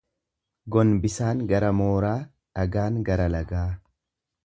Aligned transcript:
Gombisaan 0.75 1.45
gara 1.53 1.71
mooraa, 1.83 2.17
dhagaan 2.61 3.01
gara 3.11 3.33
lagaa. 3.39 3.71